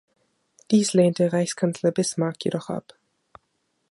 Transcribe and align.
Dies 0.71 0.93
lehnte 0.93 1.31
Reichskanzler 1.31 1.91
Bismarck 1.91 2.43
jedoch 2.43 2.71
ab. 2.71 2.95